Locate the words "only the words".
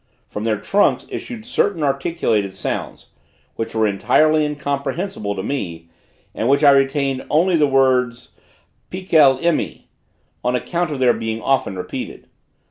7.29-8.29